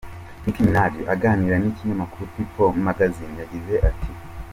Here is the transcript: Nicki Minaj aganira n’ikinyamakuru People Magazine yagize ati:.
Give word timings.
Nicki 0.43 0.61
Minaj 0.65 0.93
aganira 1.13 1.55
n’ikinyamakuru 1.59 2.31
People 2.33 2.73
Magazine 2.85 3.35
yagize 3.41 3.73
ati:. 3.89 4.11